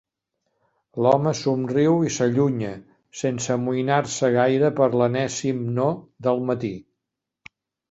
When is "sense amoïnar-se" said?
3.21-4.31